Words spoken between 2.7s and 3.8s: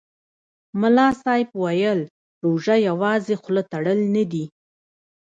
یوازې خوله